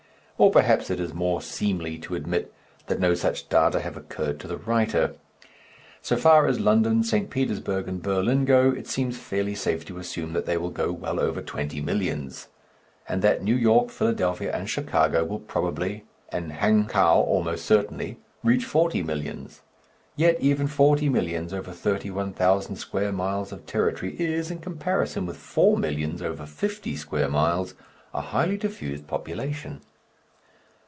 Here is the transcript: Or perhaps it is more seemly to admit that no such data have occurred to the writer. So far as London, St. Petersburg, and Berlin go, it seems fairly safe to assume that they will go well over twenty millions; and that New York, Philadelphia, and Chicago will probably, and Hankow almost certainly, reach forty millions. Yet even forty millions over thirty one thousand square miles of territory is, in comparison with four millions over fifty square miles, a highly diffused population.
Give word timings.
Or 0.41 0.49
perhaps 0.49 0.89
it 0.89 0.99
is 0.99 1.13
more 1.13 1.39
seemly 1.39 1.99
to 1.99 2.15
admit 2.15 2.51
that 2.87 2.99
no 2.99 3.13
such 3.13 3.47
data 3.47 3.79
have 3.81 3.95
occurred 3.95 4.39
to 4.39 4.47
the 4.47 4.57
writer. 4.57 5.13
So 6.01 6.17
far 6.17 6.47
as 6.47 6.59
London, 6.59 7.03
St. 7.03 7.29
Petersburg, 7.29 7.87
and 7.87 8.01
Berlin 8.01 8.43
go, 8.45 8.71
it 8.71 8.87
seems 8.87 9.19
fairly 9.19 9.53
safe 9.53 9.85
to 9.85 9.99
assume 9.99 10.33
that 10.33 10.47
they 10.47 10.57
will 10.57 10.71
go 10.71 10.91
well 10.91 11.19
over 11.19 11.43
twenty 11.43 11.79
millions; 11.79 12.47
and 13.07 13.21
that 13.21 13.43
New 13.43 13.53
York, 13.55 13.91
Philadelphia, 13.91 14.51
and 14.51 14.67
Chicago 14.67 15.23
will 15.23 15.37
probably, 15.37 16.05
and 16.29 16.53
Hankow 16.53 17.21
almost 17.23 17.63
certainly, 17.63 18.17
reach 18.43 18.65
forty 18.65 19.03
millions. 19.03 19.61
Yet 20.15 20.39
even 20.41 20.65
forty 20.65 21.07
millions 21.07 21.53
over 21.53 21.71
thirty 21.71 22.09
one 22.09 22.33
thousand 22.33 22.77
square 22.77 23.11
miles 23.11 23.51
of 23.51 23.67
territory 23.67 24.15
is, 24.19 24.49
in 24.49 24.57
comparison 24.57 25.27
with 25.27 25.37
four 25.37 25.77
millions 25.77 26.19
over 26.19 26.47
fifty 26.47 26.95
square 26.95 27.29
miles, 27.29 27.75
a 28.11 28.21
highly 28.21 28.57
diffused 28.57 29.05
population. 29.05 29.81